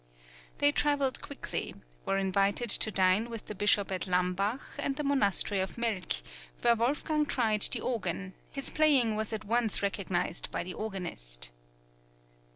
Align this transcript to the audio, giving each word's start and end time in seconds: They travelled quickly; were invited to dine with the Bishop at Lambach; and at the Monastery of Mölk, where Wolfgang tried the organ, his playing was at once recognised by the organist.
They 0.57 0.71
travelled 0.71 1.21
quickly; 1.21 1.75
were 2.07 2.17
invited 2.17 2.71
to 2.71 2.89
dine 2.89 3.29
with 3.29 3.45
the 3.45 3.53
Bishop 3.53 3.91
at 3.91 4.07
Lambach; 4.07 4.59
and 4.79 4.93
at 4.93 4.97
the 4.97 5.03
Monastery 5.03 5.59
of 5.59 5.75
Mölk, 5.75 6.23
where 6.63 6.75
Wolfgang 6.75 7.23
tried 7.27 7.61
the 7.71 7.81
organ, 7.81 8.33
his 8.49 8.71
playing 8.71 9.15
was 9.15 9.31
at 9.31 9.45
once 9.45 9.83
recognised 9.83 10.49
by 10.49 10.63
the 10.63 10.73
organist. 10.73 11.51